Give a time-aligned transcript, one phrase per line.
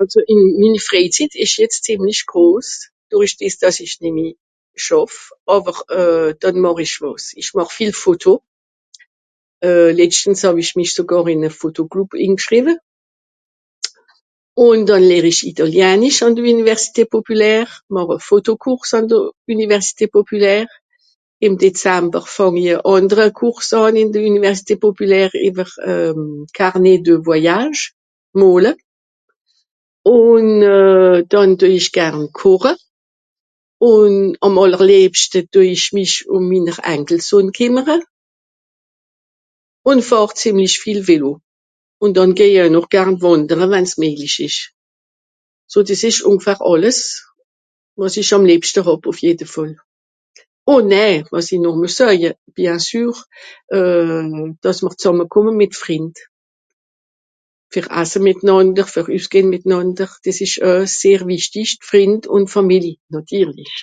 [0.00, 0.20] Àlso
[0.58, 2.68] minni Fréizitt ìsch jetz zìemlich gros,
[3.10, 4.26] dùrrich dìs dàss ich nìmmi
[4.84, 5.14] schàff.
[5.54, 7.24] Àwer euh dànn màch ich wàs?
[7.40, 8.32] ich màch viel Foto.
[9.66, 10.94] Euh letschtens hàw-ich mich
[11.32, 12.72] in e Fotogrùpp ingschriwe.
[14.66, 19.18] Ùn dànn lehr ich Italiannisch àn de Üniversité Populaire, màch e Fotokurs àlso,
[19.54, 20.70] Üniversité populaire.
[21.46, 27.00] Ìm Dezamber fàng i e àndere Kurs àn ìn de Üniversité populaire ìwer euh Carnet
[27.06, 27.82] de Voyage,
[28.40, 28.72] mole.
[30.16, 30.44] Ùn
[30.76, 32.72] euh dànn due ich gern koche.
[33.90, 34.12] Ùn
[34.46, 37.96] àm àllerlìebschte due ich mich ùm minner Ankelsohn kìmmere.
[39.90, 41.32] Ùn fahr zìemlich vìel Vélo.
[42.02, 44.60] Ùn dànn geh noch garn wàndere wann's méjlich ìsch.
[45.72, 46.98] So dìs ìsch ùngfahr àlles
[47.98, 49.74] wàs ich àm liebschte hàb ùff jede Fàll.
[50.74, 52.30] Oh nè, wàs i noch mues soeje.
[52.56, 53.14] Biensûr,
[53.76, 54.30] euh
[54.62, 56.14] dàss mr zàmmekùmme mìt Frìnd.
[57.72, 63.76] Fer asse mìtnànder, fer üssgehn mìtnànder, dìs ìsch oe sehr wichtich Frìnd ùn Fàmili nàtirlich.